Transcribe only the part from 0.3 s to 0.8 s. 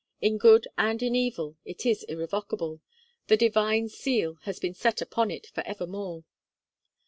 good